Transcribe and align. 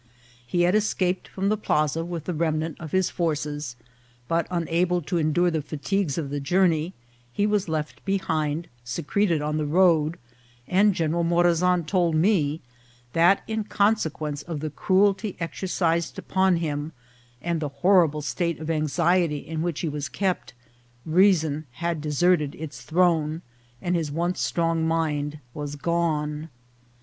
He 0.47 0.63
had 0.63 0.73
es 0.73 0.91
caped 0.95 1.27
from 1.27 1.49
the 1.49 1.57
plaza 1.57 2.03
with 2.03 2.23
the 2.23 2.33
remnant 2.33 2.75
of 2.81 2.91
his 2.91 3.11
forces, 3.11 3.75
but, 4.27 4.47
unable 4.49 4.99
to 5.03 5.19
endure 5.19 5.51
the 5.51 5.61
fatigues 5.61 6.17
of 6.17 6.31
the 6.31 6.39
journey, 6.39 6.93
he 7.31 7.45
was 7.45 7.69
left 7.69 8.03
behind, 8.03 8.67
secreted 8.83 9.43
on 9.43 9.57
the 9.57 9.65
road; 9.67 10.17
and 10.67 10.95
General 10.95 11.23
Morazan 11.23 11.85
told 11.85 12.15
me 12.15 12.61
that, 13.13 13.43
in 13.45 13.63
consequence 13.63 14.41
of 14.41 14.59
the 14.59 14.71
cruelty 14.71 15.37
ex 15.39 15.59
ercised 15.61 16.17
upon 16.17 16.55
him, 16.55 16.93
and 17.39 17.59
the 17.59 17.69
horrible 17.69 18.23
state 18.23 18.59
of 18.59 18.71
anxiety 18.71 19.37
in 19.37 19.61
which 19.61 19.81
he 19.81 19.87
was 19.87 20.09
kept, 20.09 20.55
reason 21.05 21.67
had 21.73 22.01
deserted 22.01 22.55
its 22.55 22.81
throne, 22.81 23.43
and 23.79 23.95
his 23.95 24.11
once 24.11 24.41
strong 24.41 24.83
mind 24.87 25.37
was 25.53 25.75
gone. 25.75 26.49